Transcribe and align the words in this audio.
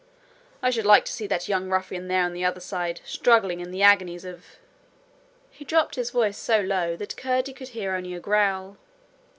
I 0.63 0.71
should 0.71 0.87
like 0.87 1.05
to 1.05 1.11
see 1.11 1.27
that 1.27 1.47
young 1.47 1.69
ruffian 1.69 2.07
there 2.07 2.23
on 2.23 2.33
the 2.33 2.43
other 2.43 2.59
side, 2.59 3.01
struggling 3.05 3.59
in 3.59 3.69
the 3.69 3.83
agonies 3.83 4.25
of' 4.25 4.43
He 5.51 5.63
dropped 5.63 5.93
his 5.93 6.09
voice 6.09 6.39
so 6.39 6.59
low 6.59 6.95
that 6.95 7.15
Curdie 7.15 7.53
could 7.53 7.67
hear 7.77 7.93
only 7.93 8.15
a 8.15 8.19
growl. 8.19 8.77